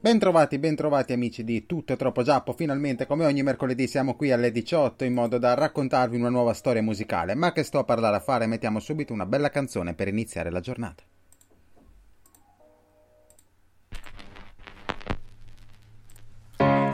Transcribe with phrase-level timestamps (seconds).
[0.00, 5.02] Bentrovati, bentrovati amici di Tutto troppo giappo, finalmente come ogni mercoledì siamo qui alle 18
[5.02, 8.46] in modo da raccontarvi una nuova storia musicale, ma che sto a parlare a fare
[8.46, 11.02] mettiamo subito una bella canzone per iniziare la giornata.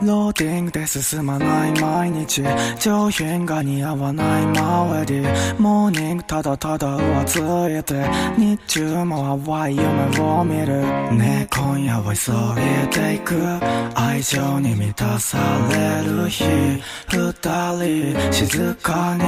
[0.06, 2.42] ローティングで進まない毎日
[2.78, 5.22] 上品が似合わない周り。
[5.58, 8.06] モーニングただただ浮ついて
[8.38, 10.82] 日中も淡い夢を見る。
[11.16, 13.34] ねえ今夜は急いでいく。
[13.94, 15.38] 愛情に満たさ
[15.70, 16.44] れる日。
[17.08, 17.32] 二
[18.12, 19.24] 人静かに。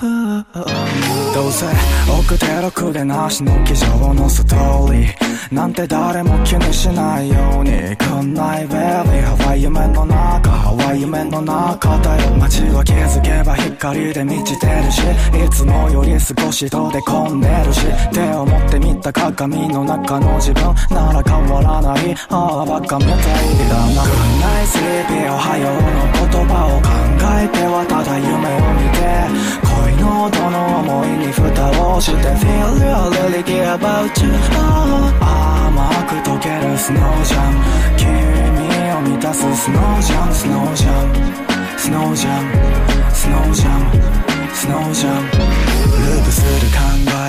[0.00, 1.66] どうせ
[2.08, 2.46] 奥手
[2.86, 12.30] ろでなしの机上のストーリーなんて誰も気にしないようにこんなイベリーハワイ夢の中ハワイ夢の中だよ。
[12.36, 15.00] 街は気づけば光で満ちてるし
[15.34, 20.62] いつもより少しとで込んでるし手を持ってみた鏡の中の自分
[20.94, 22.14] なら変わらない。
[22.30, 23.16] ああバカみたい
[23.68, 24.02] だな。
[24.04, 26.86] Good night sleepy おはようの言葉を考
[27.42, 28.86] えてはただ夢を見
[29.64, 29.67] て。
[30.08, 37.54] 恋のどの思いに蓋をして Feel real really care about you oh 甘く溶けるスノージャン。
[37.96, 38.08] 君
[38.96, 40.34] を満たすスノージャン。
[40.34, 41.78] スノージャン。
[41.78, 43.12] スノージャン。
[43.12, 44.37] スノージャン。
[44.58, 45.22] スノージャン。
[45.22, 46.78] ループする考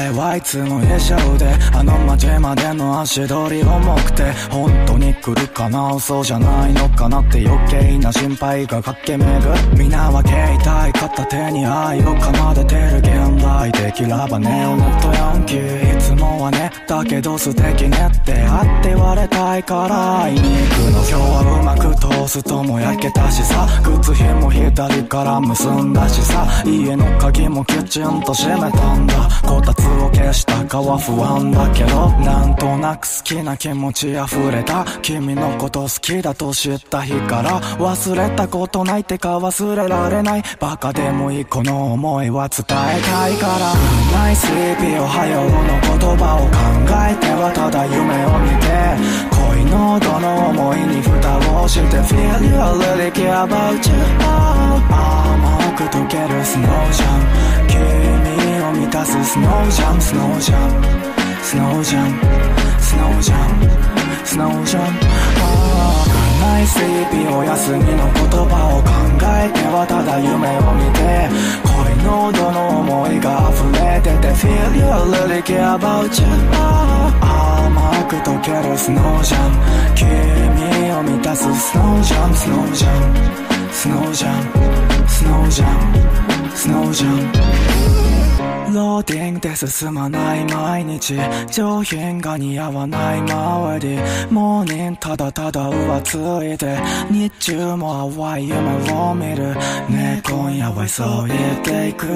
[0.01, 1.45] えはいつも以上で
[1.77, 5.99] あの街までの足取り重くて本当に来るかな？
[5.99, 9.51] そうじゃないのかなって余計な心配が駆け巡る。
[9.77, 23.67] 皆は携帯片手に愛を奏でてる現代的ラバネオネットヤンキーいつもはねだけど素敵ねって会って言われたいから会いに行くの今日はうまくトーストも焼けたしさ。
[23.83, 29.13] 靴ひも左から結んだしさ家の鍵もきちんと閉めたんだ
[29.47, 40.43] こたつを消したかは不安だけどなんとなく好きな気持ち溢れた君のこと好きだと知った日から忘れたことないってか忘れられない。
[40.59, 43.38] バカでもいいこの思いは伝えたい。
[43.39, 43.73] から
[44.11, 46.59] ナイスリーピーおはようの言葉を考
[47.07, 48.67] えてはただ夢を見て
[49.31, 52.51] 恋のどの思いに蓋をして Feel you
[52.83, 57.67] really care about you 甘く溶けるスノージャン。
[57.67, 60.01] 君を満たすスノージャン。
[60.01, 60.83] スノージャン。
[61.41, 62.19] スノージャン。
[62.81, 64.25] スノージャン。
[64.25, 65.78] スノージャン。
[66.39, 68.89] ないスリーピーお休みの言葉を考
[69.19, 71.29] えてはただ夢を見て
[71.67, 76.25] 恋のどの思いが溢れてて Feel you really care about you.
[77.21, 79.95] 甘く溶けるスノージャン。
[79.95, 82.35] 君を満たすスノージャン。
[82.35, 83.71] スノージャン。
[83.71, 85.07] スノージャン。
[85.07, 85.65] スノージャ
[86.47, 86.51] ン。
[86.55, 87.98] スノージャン。
[88.73, 91.15] ローディングで進まない毎日
[91.51, 93.97] 上品が似合わない周り
[94.29, 96.15] モーニングただただ浮つ
[96.53, 96.77] いて
[97.09, 99.55] 日中も淡い夢を見る。
[99.89, 101.03] ねえ今夜は急
[101.33, 102.07] いでいく。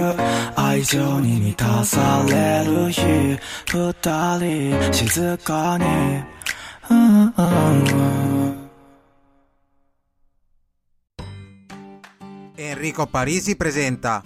[0.55, 3.01] 愛情に満たされる日
[3.67, 3.93] 二
[4.39, 5.85] 人静かに。
[6.89, 8.63] うんうんうん
[12.55, 14.21] Enrico Parisi presenta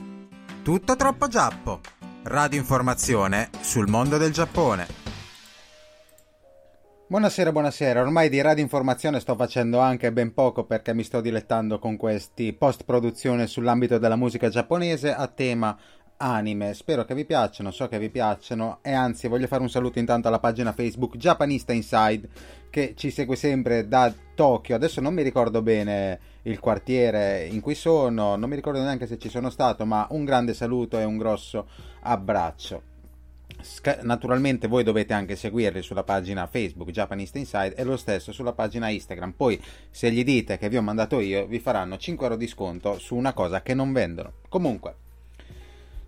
[0.64, 1.80] Tutto troppo giappo,
[2.28, 4.86] radio informazione sul mondo del Giappone.
[7.08, 8.02] Buonasera, buonasera.
[8.02, 12.52] Ormai di radio informazione sto facendo anche ben poco perché mi sto dilettando con questi
[12.52, 15.78] post produzione sull'ambito della musica giapponese a tema
[16.18, 16.74] anime.
[16.74, 20.28] Spero che vi piacciono, so che vi piacciono e anzi voglio fare un saluto intanto
[20.28, 22.30] alla pagina Facebook Japanista Inside
[22.70, 24.76] che ci segue sempre da Tokyo.
[24.76, 29.18] Adesso non mi ricordo bene il quartiere in cui sono, non mi ricordo neanche se
[29.18, 31.68] ci sono stato, ma un grande saluto e un grosso
[32.02, 32.82] abbraccio.
[34.02, 38.90] naturalmente voi dovete anche seguirli sulla pagina Facebook Japanese Inside e lo stesso sulla pagina
[38.90, 39.32] Instagram.
[39.32, 43.00] Poi se gli dite che vi ho mandato io vi faranno 5 euro di sconto
[43.00, 44.34] su una cosa che non vendono.
[44.50, 45.06] Comunque,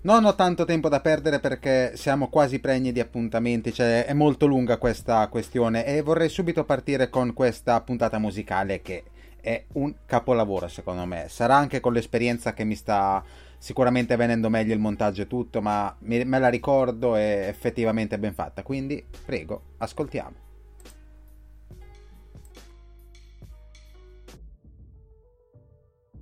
[0.01, 4.45] non ho tanto tempo da perdere perché siamo quasi pregni di appuntamenti, cioè è molto
[4.45, 9.03] lunga questa questione e vorrei subito partire con questa puntata musicale che
[9.41, 11.25] è un capolavoro secondo me.
[11.27, 13.23] Sarà anche con l'esperienza che mi sta
[13.57, 18.63] sicuramente venendo meglio il montaggio e tutto, ma me la ricordo e effettivamente ben fatta,
[18.63, 20.48] quindi prego, ascoltiamo.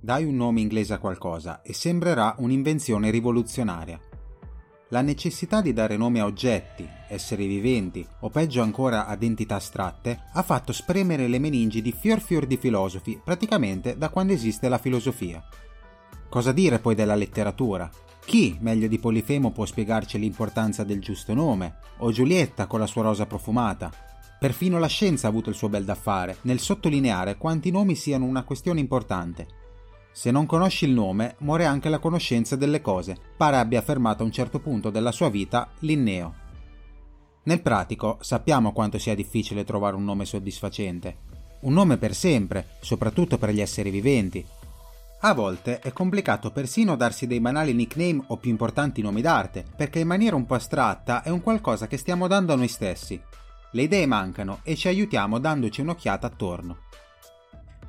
[0.00, 4.00] Dai un nome inglese a qualcosa e sembrerà un'invenzione rivoluzionaria.
[4.90, 10.26] La necessità di dare nome a oggetti, esseri viventi o peggio ancora ad entità astratte
[10.32, 14.78] ha fatto spremere le meningi di fior fior di filosofi praticamente da quando esiste la
[14.78, 15.42] filosofia.
[16.28, 17.90] Cosa dire poi della letteratura?
[18.24, 21.78] Chi, meglio di Polifemo, può spiegarci l'importanza del giusto nome?
[21.98, 23.90] O Giulietta con la sua rosa profumata?
[24.38, 28.24] Perfino la scienza ha avuto il suo bel da fare nel sottolineare quanti nomi siano
[28.24, 29.57] una questione importante.
[30.18, 34.26] Se non conosci il nome, muore anche la conoscenza delle cose, pare abbia affermato a
[34.26, 36.34] un certo punto della sua vita Linneo.
[37.44, 41.18] Nel pratico sappiamo quanto sia difficile trovare un nome soddisfacente.
[41.60, 44.44] Un nome per sempre, soprattutto per gli esseri viventi,
[45.20, 50.00] a volte è complicato persino darsi dei banali nickname o più importanti nomi d'arte, perché
[50.00, 53.22] in maniera un po' astratta è un qualcosa che stiamo dando a noi stessi.
[53.70, 56.78] Le idee mancano e ci aiutiamo dandoci un'occhiata attorno.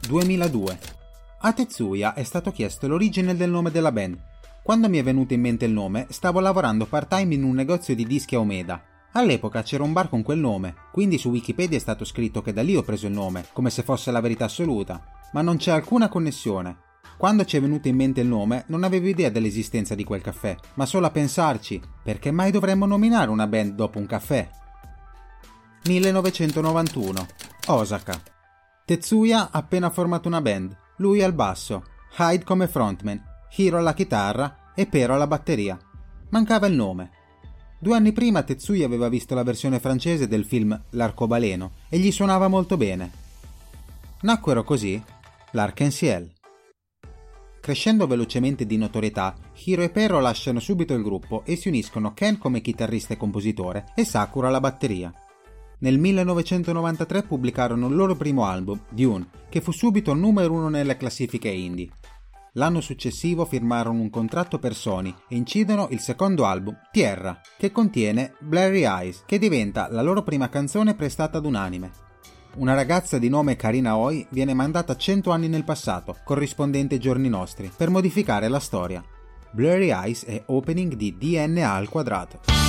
[0.07, 0.98] 2002.
[1.41, 4.17] A Tetsuya è stato chiesto l'origine del nome della band.
[4.61, 8.05] Quando mi è venuto in mente il nome, stavo lavorando part-time in un negozio di
[8.05, 8.83] dischi a Omeda.
[9.13, 12.61] All'epoca c'era un bar con quel nome, quindi su Wikipedia è stato scritto che da
[12.61, 15.01] lì ho preso il nome, come se fosse la verità assoluta.
[15.31, 16.77] Ma non c'è alcuna connessione,
[17.19, 20.55] quando ci è venuto in mente il nome, non avevo idea dell'esistenza di quel caffè,
[20.75, 24.49] ma solo a pensarci, perché mai dovremmo nominare una band dopo un caffè?
[25.83, 27.27] 1991.
[27.67, 28.21] Osaka.
[28.85, 31.83] Tetsuya ha appena formato una band, lui al basso,
[32.17, 33.21] Hyde come frontman,
[33.55, 35.77] Hiro alla chitarra e Pero alla batteria.
[36.29, 37.11] Mancava il nome.
[37.79, 42.47] Due anni prima Tetsuya aveva visto la versione francese del film L'arcobaleno e gli suonava
[42.47, 43.11] molto bene.
[44.21, 45.01] Nacquero così
[45.51, 46.33] l'Arc-en-Ciel.
[47.61, 52.37] Crescendo velocemente di notorietà, Hiro e Pero lasciano subito il gruppo e si uniscono Ken
[52.37, 55.13] come chitarrista e compositore e Sakura alla batteria.
[55.81, 61.47] Nel 1993 pubblicarono il loro primo album, Dune, che fu subito numero uno nelle classifiche
[61.47, 61.89] indie.
[62.53, 68.33] L'anno successivo firmarono un contratto per Sony e incidono il secondo album, Tierra, che contiene
[68.39, 71.91] Blurry Eyes, che diventa la loro prima canzone prestata ad un anime.
[72.55, 77.29] Una ragazza di nome Karina Oi viene mandata 100 anni nel passato, corrispondente ai giorni
[77.29, 79.01] nostri, per modificare la storia.
[79.51, 82.68] Blurry Eyes è opening di DNA al quadrato.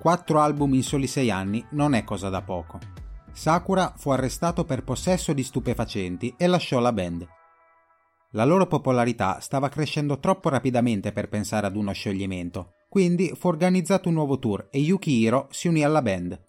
[0.00, 2.78] Quattro album in soli sei anni non è cosa da poco.
[3.32, 7.28] Sakura fu arrestato per possesso di stupefacenti e lasciò la band.
[8.30, 14.08] La loro popolarità stava crescendo troppo rapidamente per pensare ad uno scioglimento, quindi fu organizzato
[14.08, 16.44] un nuovo tour e Yukihiro si unì alla band.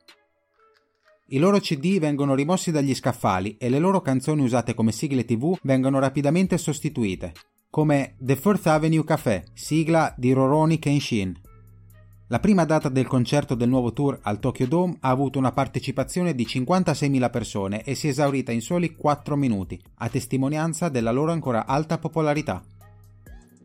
[1.28, 5.58] I loro CD vengono rimossi dagli scaffali e le loro canzoni usate come sigle tv
[5.64, 7.34] vengono rapidamente sostituite,
[7.70, 11.38] come The Fourth Avenue Café, sigla di Roroni Kenshin.
[12.32, 16.34] La prima data del concerto del nuovo tour al Tokyo Dome ha avuto una partecipazione
[16.34, 21.34] di 56.000 persone e si è esaurita in soli 4 minuti, a testimonianza della loro
[21.34, 22.64] ancora alta popolarità.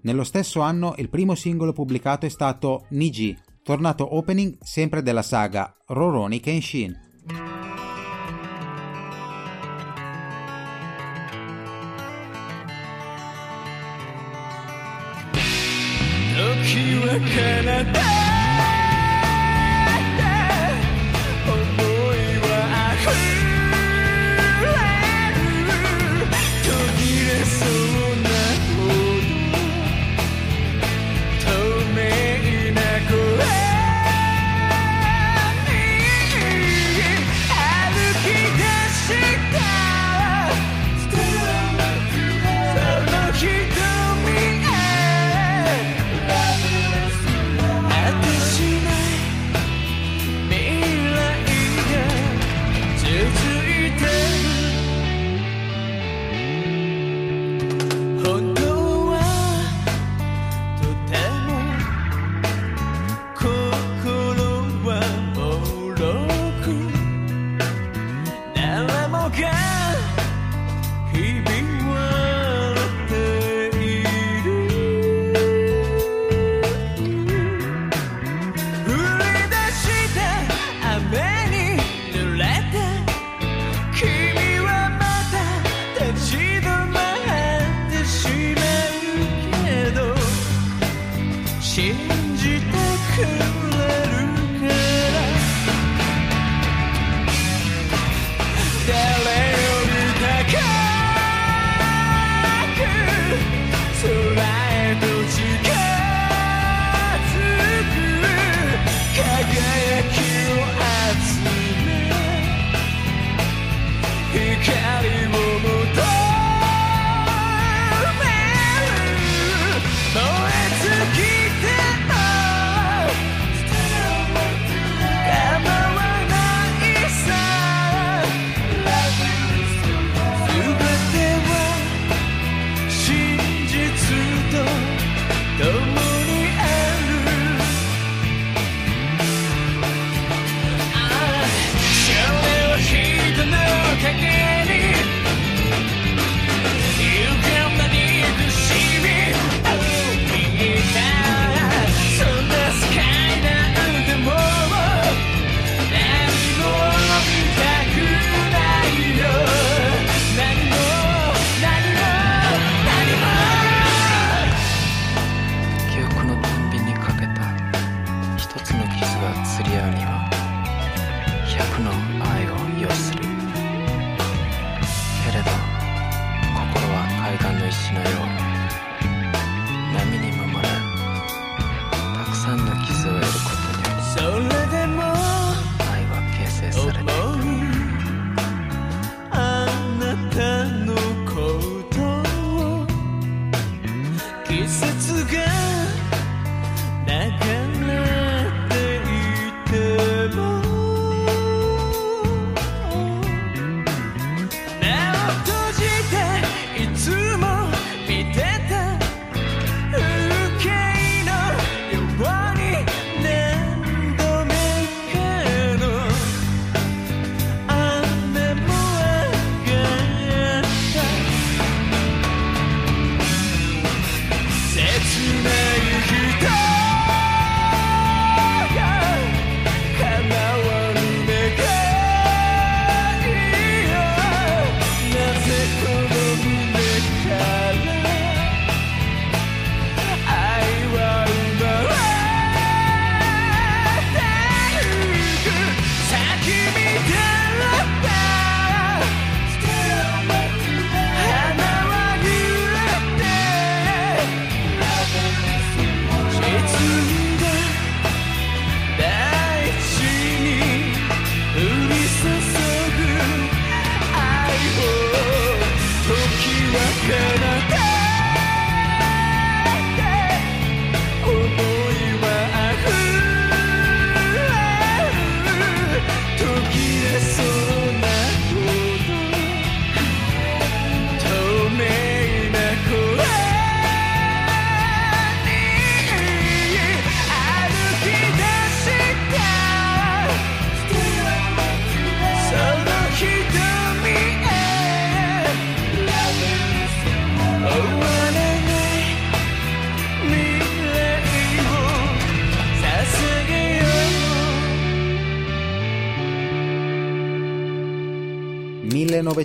[0.01, 5.73] Nello stesso anno il primo singolo pubblicato è stato Niji, tornato opening sempre della saga
[5.87, 7.05] Roroni Kenshin.
[16.67, 18.16] 時は
[69.27, 69.57] again.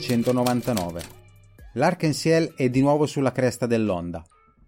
[0.02, 1.20] 1999.
[1.74, 4.26] L'Arc-en-Ciel è di nuovo sulla cresta dell'onda.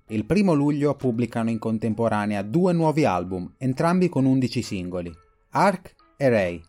[0.08, 5.12] Il primo luglio pubblicano in contemporanea due nuovi album, entrambi con 11 singoli,
[5.52, 6.62] Ark e Ray.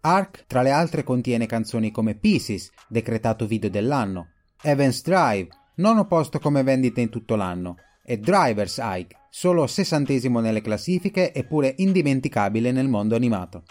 [0.00, 6.40] Ark, tra le altre, contiene canzoni come Pieces, decretato video dell'anno, Evans Drive, nono posto
[6.40, 12.88] come vendita in tutto l'anno, e Driver's Ike, solo sessantesimo nelle classifiche eppure indimenticabile nel
[12.88, 13.62] mondo animato.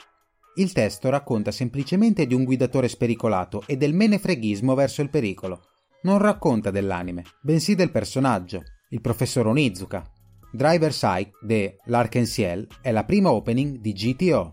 [0.55, 5.61] Il testo racconta semplicemente di un guidatore spericolato e del menefreghismo verso il pericolo.
[6.03, 10.03] Non racconta dell'anime, bensì del personaggio, il professor Onizuka.
[10.51, 14.49] Driver's Eye de L'Arc en Ciel è la prima opening di GTO.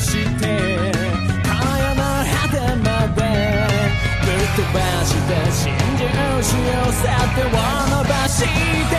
[0.00, 0.46] して
[1.44, 3.20] 今夜の果てまで
[4.24, 7.52] ぶっ飛ばして真珠しようさ手を伸
[8.08, 8.96] ばして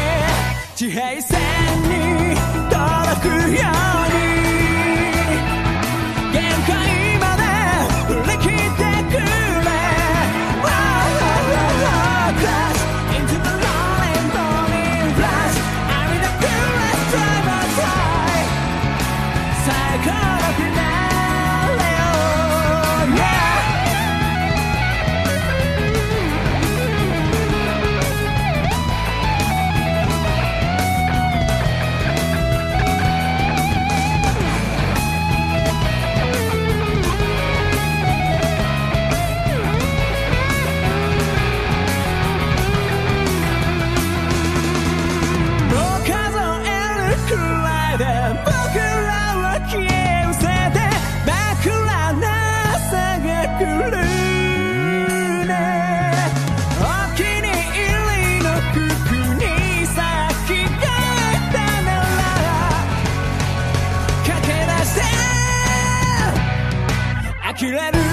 [0.76, 1.40] 地平線
[1.84, 2.36] に
[2.70, 3.90] 届くよ
[67.71, 68.11] れる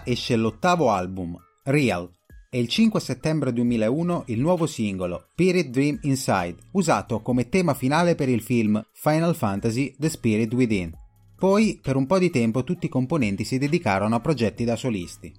[0.00, 2.10] 2000 esce l'ottavo album, Real,
[2.50, 8.14] e il 5 settembre 2001 il nuovo singolo, Spirit Dream Inside, usato come tema finale
[8.14, 10.92] per il film Final Fantasy The Spirit Within.
[11.36, 15.32] Poi, per un po' di tempo, tutti i componenti si dedicarono a progetti da solisti.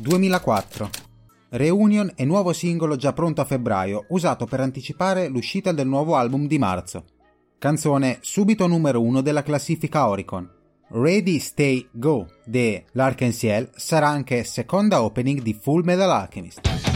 [0.00, 0.90] 2004
[1.50, 6.46] Reunion e nuovo singolo già pronto a febbraio, usato per anticipare l'uscita del nuovo album
[6.46, 7.04] di marzo.
[7.58, 10.62] Canzone subito numero 1 della classifica Oricon.
[10.88, 16.93] Ready Stay Go de L'Arc-en-Ciel sarà anche seconda opening di Full Metal Alchemist.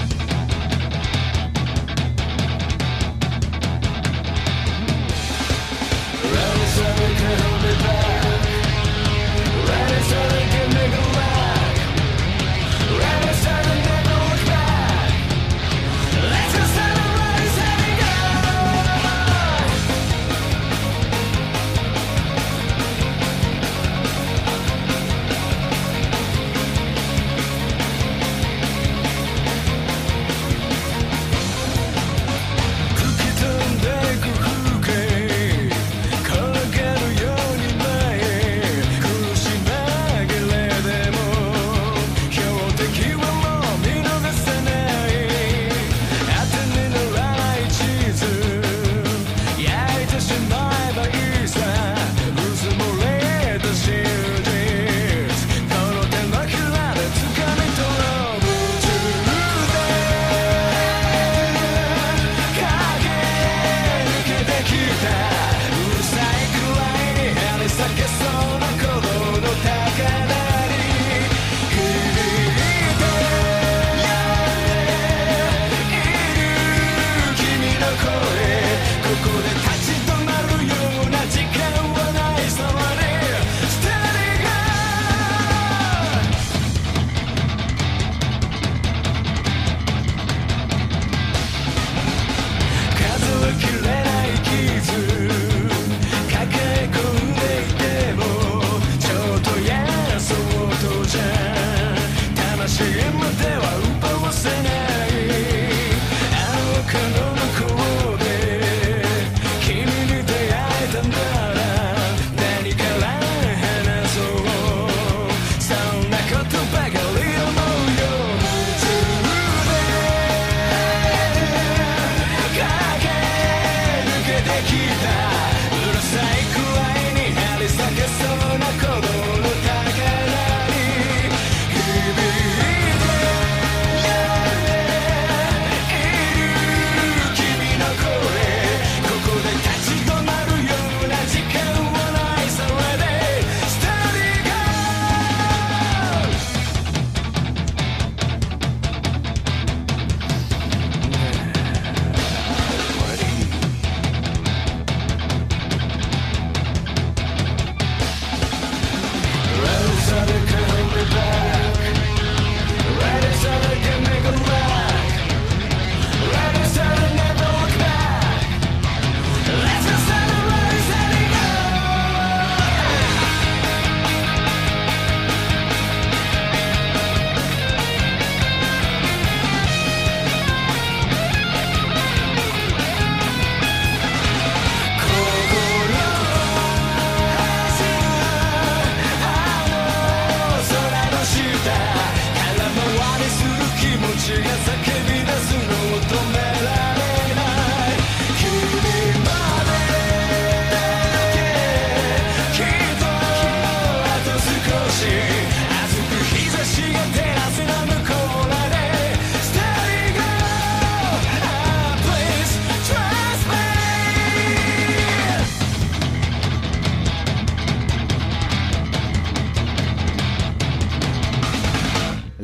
[194.58, 194.97] as I can.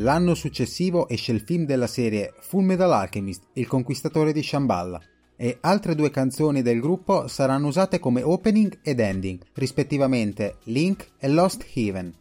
[0.05, 5.01] L'anno successivo esce il film della serie Full Metal Alchemist, Il conquistatore di Shambhala,
[5.35, 11.27] e altre due canzoni del gruppo saranno usate come opening ed ending, rispettivamente Link e
[11.27, 12.13] Lost Heaven.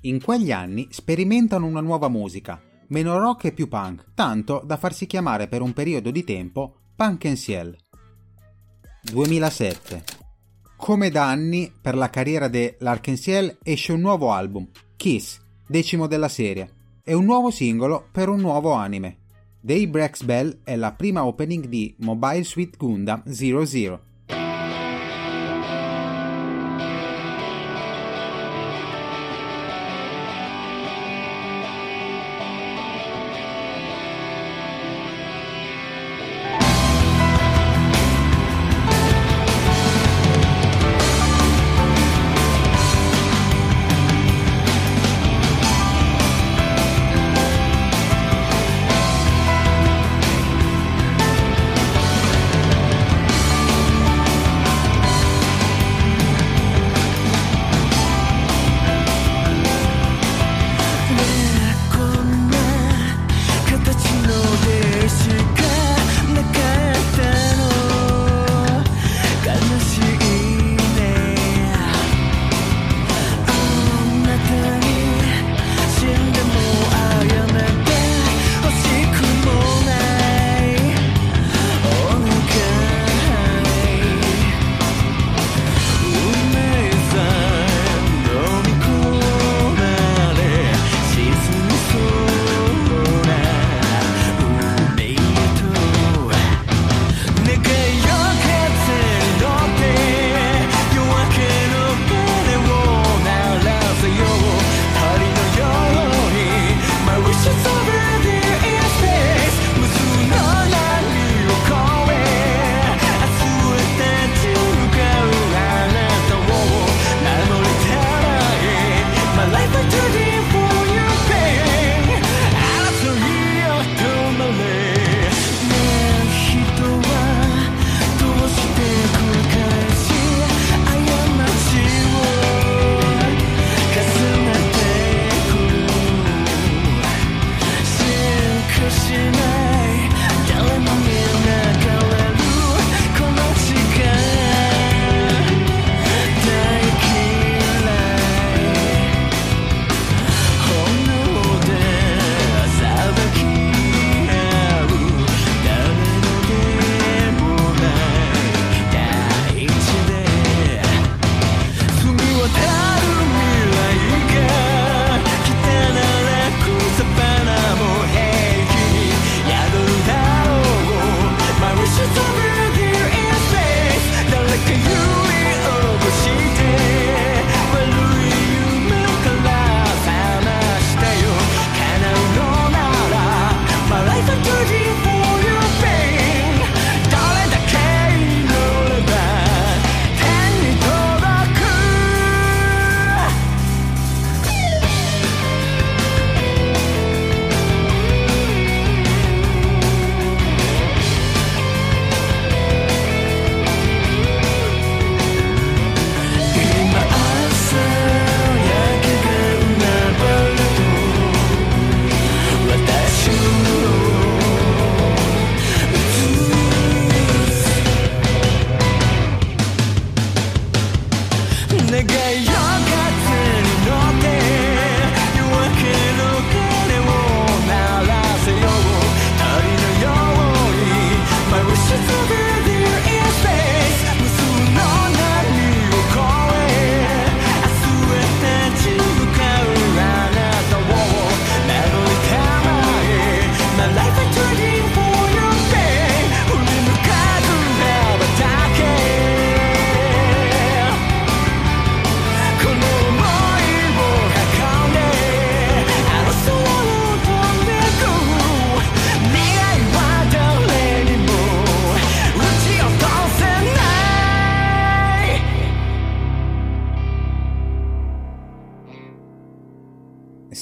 [0.00, 5.06] In quegli anni sperimentano una nuova musica, meno rock e più punk, tanto da farsi
[5.06, 7.76] chiamare per un periodo di tempo Punk and Ciel.
[9.02, 10.02] 2007
[10.76, 15.38] Come da anni, per la carriera dell'Arkensiel esce un nuovo album, Kiss,
[15.70, 16.68] decimo della serie,
[17.04, 19.18] e un nuovo singolo per un nuovo anime.
[19.60, 24.00] Daybreak's Bell è la prima opening di Mobile Suit Gundam 00.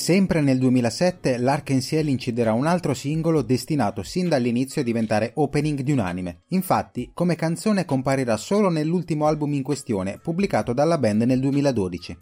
[0.08, 5.92] Sempre nel 2007 l'Arkensiel inciderà un altro singolo destinato sin dall'inizio a diventare opening di
[5.92, 6.44] un anime.
[6.48, 12.18] Infatti, come canzone comparirà solo nell'ultimo album in questione, pubblicato dalla band nel 2012.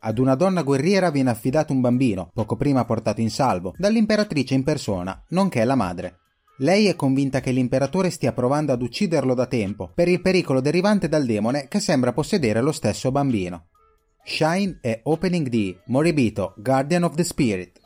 [0.00, 4.64] Ad una donna guerriera viene affidato un bambino, poco prima portato in salvo, dall'imperatrice in
[4.64, 6.16] persona, nonché la madre.
[6.58, 11.08] Lei è convinta che l'imperatore stia provando ad ucciderlo da tempo, per il pericolo derivante
[11.08, 13.68] dal demone che sembra possedere lo stesso bambino.
[14.22, 17.80] Shine è opening di Moribito, Guardian of the Spirit.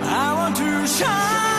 [0.00, 1.57] I want to shine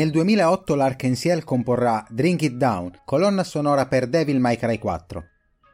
[0.00, 5.24] Nel 2008 l'Arkensiel comporrà Drink It Down, colonna sonora per Devil May Cry 4.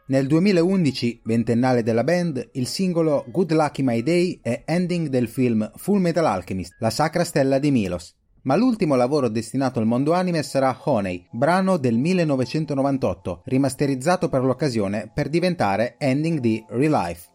[0.09, 5.71] Nel 2011, ventennale della band, il singolo Good Lucky My Day è ending del film
[5.77, 8.17] Full Metal Alchemist, la sacra stella di Milos.
[8.43, 15.09] Ma l'ultimo lavoro destinato al mondo anime sarà Honey, brano del 1998, rimasterizzato per l'occasione
[15.15, 17.29] per diventare ending di Relife.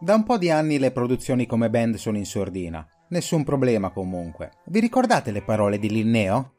[0.00, 2.84] Da un po' di anni le produzioni come band sono in sordina.
[3.10, 4.52] Nessun problema comunque.
[4.66, 6.56] Vi ricordate le parole di Linneo?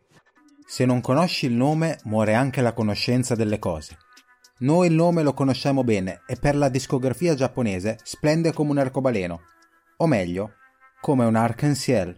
[0.66, 3.98] Se non conosci il nome, muore anche la conoscenza delle cose.
[4.60, 9.42] Noi il nome lo conosciamo bene e per la discografia giapponese splende come un arcobaleno.
[9.98, 10.54] o meglio,
[11.02, 12.18] come un arc-en-ciel.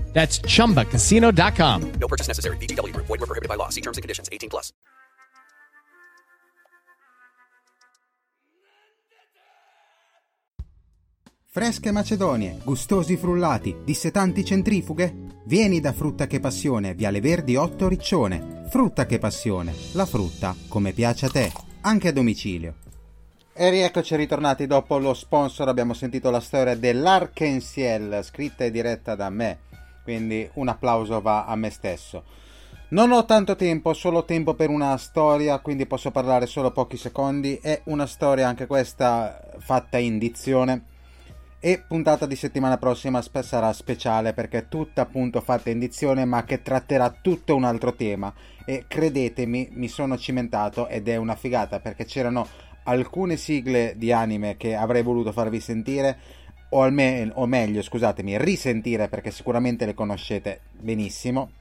[0.11, 1.91] That's chumbacasino.com.
[1.99, 2.57] No purchase necessary.
[2.67, 3.07] Group.
[3.07, 3.69] Void were prohibited by law.
[3.69, 4.29] See terms and conditions.
[4.31, 4.71] 18 plus.
[11.53, 15.41] Fresche macedonie, gustosi frullati, dissetanti centrifughe?
[15.43, 18.63] Vieni da Frutta che Passione, Viale Verdi 8 Riccione.
[18.69, 21.51] Frutta che Passione, la frutta come piace a te,
[21.81, 22.75] anche a domicilio.
[23.51, 29.29] E rieccoci ritornati dopo lo sponsor, abbiamo sentito la storia dell'Arkensiel, scritta e diretta da
[29.29, 29.59] me,
[30.03, 32.23] quindi un applauso va a me stesso.
[32.89, 37.55] Non ho tanto tempo, solo tempo per una storia, quindi posso parlare solo pochi secondi.
[37.55, 40.83] È una storia anche questa fatta in dizione.
[41.61, 46.43] E puntata di settimana prossima sarà speciale perché è tutta appunto fatta in dizione ma
[46.43, 48.33] che tratterà tutto un altro tema.
[48.65, 52.45] E credetemi, mi sono cimentato ed è una figata perché c'erano
[52.83, 56.17] alcune sigle di anime che avrei voluto farvi sentire
[56.73, 61.51] o, alme- o meglio, scusatemi, risentire perché sicuramente le conoscete benissimo.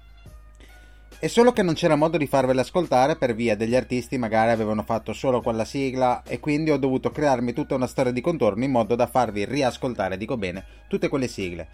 [1.19, 4.83] È solo che non c'era modo di farvele ascoltare per via degli artisti magari avevano
[4.83, 8.71] fatto solo quella sigla e quindi ho dovuto crearmi tutta una storia di contorno in
[8.71, 11.69] modo da farvi riascoltare, dico bene, tutte quelle sigle.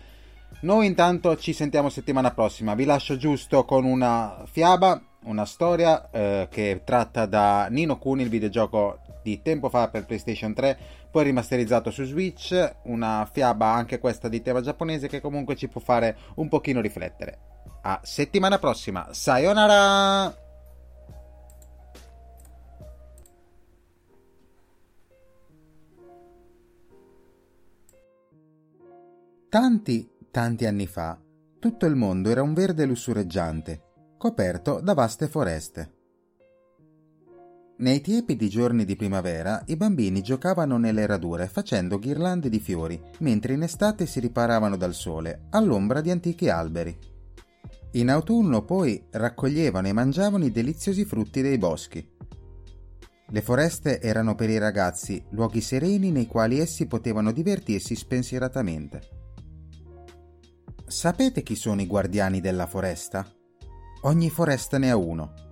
[0.63, 6.49] Noi intanto ci sentiamo settimana prossima, vi lascio giusto con una fiaba, una storia eh,
[6.51, 10.79] che tratta da Nino Kuni, il videogioco di tempo fa per PlayStation 3,
[11.11, 15.81] poi rimasterizzato su Switch, una fiaba anche questa di tema giapponese che comunque ci può
[15.81, 17.39] fare un pochino riflettere.
[17.83, 20.45] A settimana prossima, sayonara!
[29.49, 31.19] Tanti, tanti anni fa,
[31.59, 33.83] tutto il mondo era un verde lussureggiante,
[34.19, 35.96] coperto da vaste foreste.
[37.79, 43.53] Nei tiepidi giorni di primavera i bambini giocavano nelle radure facendo ghirlande di fiori, mentre
[43.53, 46.97] in estate si riparavano dal sole all'ombra di antichi alberi.
[47.93, 52.15] In autunno poi raccoglievano e mangiavano i deliziosi frutti dei boschi.
[53.29, 59.01] Le foreste erano per i ragazzi luoghi sereni nei quali essi potevano divertirsi spensieratamente.
[60.87, 63.27] Sapete chi sono i guardiani della foresta?
[64.03, 65.46] Ogni foresta ne ha uno.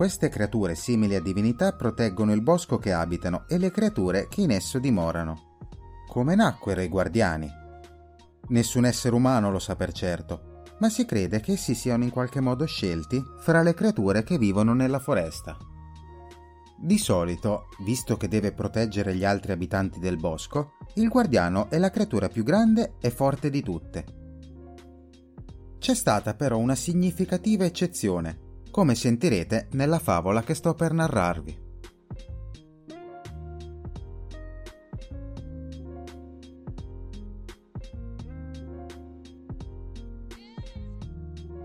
[0.00, 4.50] Queste creature simili a divinità proteggono il bosco che abitano e le creature che in
[4.50, 5.58] esso dimorano.
[6.08, 7.46] Come nacquero i guardiani?
[8.48, 12.40] Nessun essere umano lo sa per certo, ma si crede che essi siano in qualche
[12.40, 15.54] modo scelti fra le creature che vivono nella foresta.
[16.78, 21.90] Di solito, visto che deve proteggere gli altri abitanti del bosco, il guardiano è la
[21.90, 24.04] creatura più grande e forte di tutte.
[25.78, 31.68] C'è stata però una significativa eccezione, come sentirete nella favola che sto per narrarvi.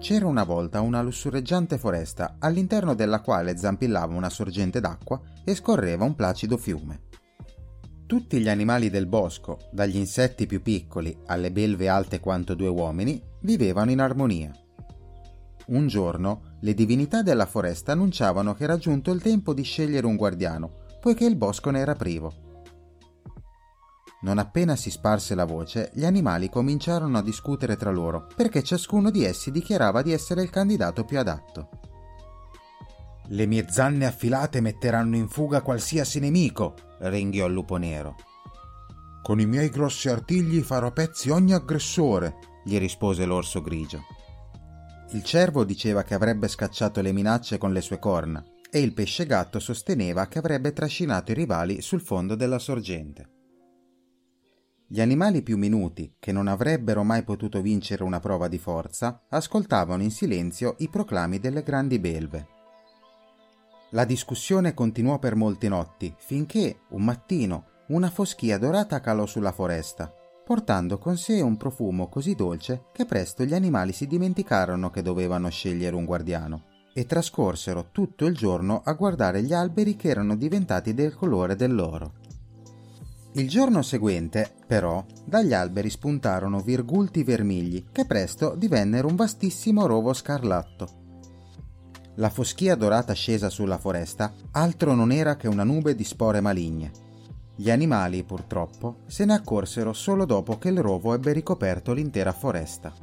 [0.05, 6.05] C'era una volta una lussureggiante foresta all'interno della quale zampillava una sorgente d'acqua e scorreva
[6.05, 7.05] un placido fiume.
[8.05, 13.19] Tutti gli animali del bosco, dagli insetti più piccoli alle belve alte quanto due uomini,
[13.41, 14.51] vivevano in armonia.
[15.67, 20.15] Un giorno le divinità della foresta annunciavano che era giunto il tempo di scegliere un
[20.15, 22.43] guardiano, poiché il bosco ne era privo.
[24.21, 29.11] Non appena si sparse la voce, gli animali cominciarono a discutere tra loro, perché ciascuno
[29.11, 31.69] di essi dichiarava di essere il candidato più adatto.
[33.29, 38.15] Le mie zanne affilate metteranno in fuga qualsiasi nemico, ringhiò il lupo nero.
[39.23, 44.03] Con i miei grossi artigli farò pezzi ogni aggressore, gli rispose l'orso grigio.
[45.15, 49.25] Il cervo diceva che avrebbe scacciato le minacce con le sue corna e il pesce
[49.25, 53.29] gatto sosteneva che avrebbe trascinato i rivali sul fondo della sorgente.
[54.85, 60.03] Gli animali più minuti, che non avrebbero mai potuto vincere una prova di forza, ascoltavano
[60.03, 62.47] in silenzio i proclami delle grandi belve.
[63.91, 70.13] La discussione continuò per molte notti, finché, un mattino, una foschia dorata calò sulla foresta,
[70.45, 75.49] portando con sé un profumo così dolce che presto gli animali si dimenticarono che dovevano
[75.49, 80.93] scegliere un guardiano e trascorsero tutto il giorno a guardare gli alberi che erano diventati
[80.93, 82.13] del colore dell'oro.
[83.33, 90.13] Il giorno seguente, però, dagli alberi spuntarono virgulti vermigli che presto divennero un vastissimo rovo
[90.13, 91.03] scarlatto.
[92.15, 97.04] La foschia dorata scesa sulla foresta altro non era che una nube di spore maligne.
[97.55, 102.93] Gli animali, purtroppo, se ne accorsero solo dopo che il rovo ebbe ricoperto l'intera foresta.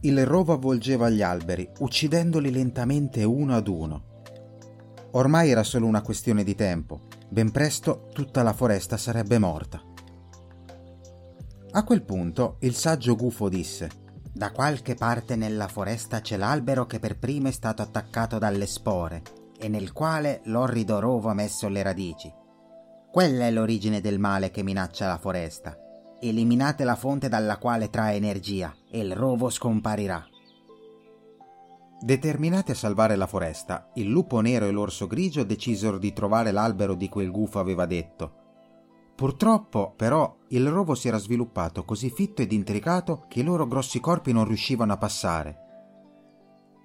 [0.00, 4.04] Il rovo avvolgeva gli alberi, uccidendoli lentamente uno ad uno.
[5.12, 9.82] Ormai era solo una questione di tempo ben presto tutta la foresta sarebbe morta.
[11.70, 13.88] A quel punto il saggio gufo disse
[14.30, 19.22] Da qualche parte nella foresta c'è l'albero che per primo è stato attaccato dalle spore
[19.58, 22.30] e nel quale l'orrido rovo ha messo le radici.
[23.12, 25.76] Quella è l'origine del male che minaccia la foresta.
[26.18, 30.26] Eliminate la fonte dalla quale trae energia e il rovo scomparirà.
[32.00, 36.94] Determinati a salvare la foresta, il lupo nero e l'orso grigio decisero di trovare l'albero
[36.94, 38.32] di cui il gufo aveva detto.
[39.14, 44.00] Purtroppo, però, il rovo si era sviluppato così fitto ed intricato che i loro grossi
[44.00, 45.58] corpi non riuscivano a passare.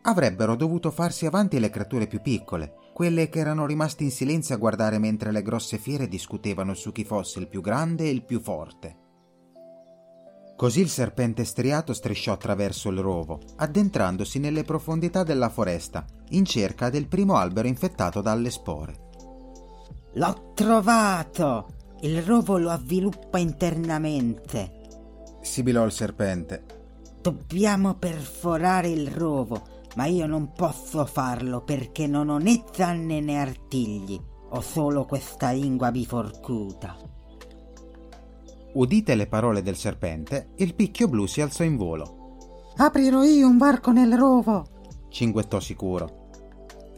[0.02, 4.58] Avrebbero dovuto farsi avanti le creature più piccole, quelle che erano rimaste in silenzio a
[4.58, 8.42] guardare mentre le grosse fiere discutevano su chi fosse il più grande e il più
[8.42, 8.98] forte.
[10.56, 16.90] Così il serpente striato strisciò attraverso il rovo, addentrandosi nelle profondità della foresta, in cerca
[16.90, 18.96] del primo albero infettato dalle spore.
[20.14, 21.68] L'ho trovato!
[22.02, 24.72] Il rovo lo avviluppa internamente.
[25.42, 26.66] Sibilò il serpente.
[27.22, 33.40] Dobbiamo perforare il rovo, ma io non posso farlo perché non ho né zanne né
[33.40, 34.20] artigli.
[34.50, 36.96] Ho solo questa lingua biforcuta.
[38.74, 42.76] Udite le parole del serpente, il picchio blu si alzò in volo.
[42.78, 44.68] Aprirò io un varco nel rovo,
[45.10, 46.26] cinguettò sicuro.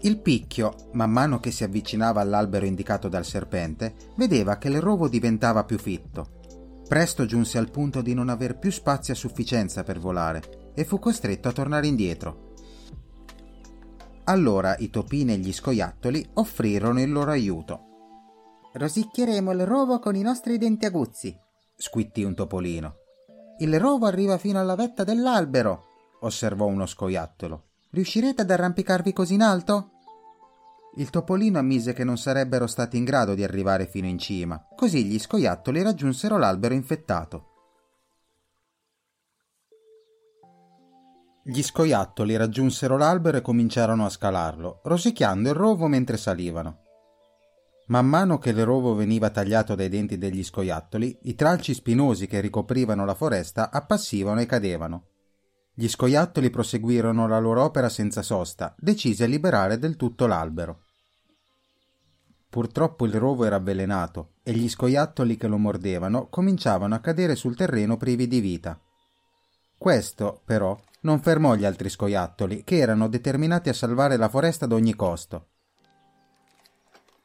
[0.01, 5.07] Il picchio, man mano che si avvicinava all'albero indicato dal serpente, vedeva che il rovo
[5.07, 6.37] diventava più fitto.
[6.85, 10.99] Presto giunse al punto di non aver più spazio a sufficienza per volare e fu
[10.99, 12.47] costretto a tornare indietro.
[14.29, 17.85] Allora i topini e gli scoiattoli offrirono il loro aiuto.
[18.73, 21.35] Rosicchieremo il rovo con i nostri denti aguzzi,
[21.75, 22.97] squittì un topolino.
[23.57, 25.85] Il rovo arriva fino alla vetta dell'albero,
[26.19, 27.63] osservò uno scoiattolo.
[27.89, 29.93] Riuscirete ad arrampicarvi così in alto?
[30.97, 35.05] Il topolino ammise che non sarebbero stati in grado di arrivare fino in cima, così
[35.05, 37.48] gli scoiattoli raggiunsero l'albero infettato.
[41.51, 46.83] Gli scoiattoli raggiunsero l'albero e cominciarono a scalarlo, rosicchiando il rovo mentre salivano.
[47.87, 52.39] Man mano che il rovo veniva tagliato dai denti degli scoiattoli, i tralci spinosi che
[52.39, 55.07] ricoprivano la foresta appassivano e cadevano.
[55.73, 60.81] Gli scoiattoli proseguirono la loro opera senza sosta, decisi a liberare del tutto l'albero.
[62.47, 67.55] Purtroppo il rovo era avvelenato e gli scoiattoli che lo mordevano cominciavano a cadere sul
[67.55, 68.79] terreno privi di vita.
[69.79, 74.71] Questo, però, non fermò gli altri scoiattoli, che erano determinati a salvare la foresta ad
[74.71, 75.47] ogni costo.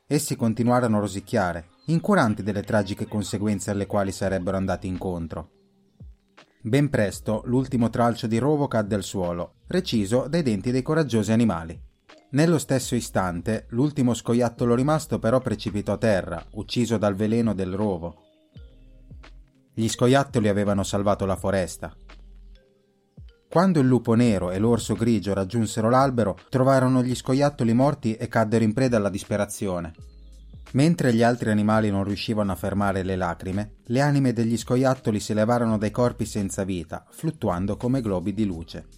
[0.07, 5.51] Essi continuarono a rosicchiare, incuranti delle tragiche conseguenze alle quali sarebbero andati incontro.
[6.61, 11.79] Ben presto l'ultimo tralcio di rovo cadde al suolo, reciso dai denti dei coraggiosi animali.
[12.31, 18.23] Nello stesso istante, l'ultimo scoiattolo rimasto però precipitò a terra, ucciso dal veleno del rovo.
[19.73, 21.95] Gli scoiattoli avevano salvato la foresta.
[23.55, 28.65] Quando il lupo nero e l'orso grigio raggiunsero l'albero, trovarono gli scoiattoli morti e caddero
[28.65, 29.95] in preda alla disperazione.
[30.73, 35.35] Mentre gli altri animali non riuscivano a fermare le lacrime, le anime degli scoiattoli si
[35.35, 38.89] levarono dai corpi senza vita, fluttuando come globi di luce.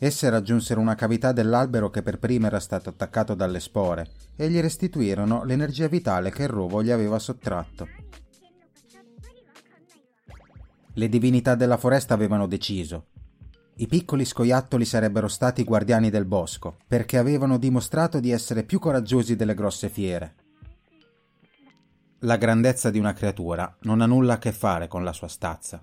[0.00, 4.58] Esse raggiunsero una cavità dell'albero che per prima era stato attaccato dalle spore e gli
[4.58, 7.86] restituirono l'energia vitale che il rovo gli aveva sottratto.
[10.92, 13.10] Le divinità della foresta avevano deciso.
[13.78, 19.36] I piccoli scoiattoli sarebbero stati guardiani del bosco, perché avevano dimostrato di essere più coraggiosi
[19.36, 20.34] delle grosse fiere.
[22.20, 25.82] La grandezza di una creatura non ha nulla a che fare con la sua stazza.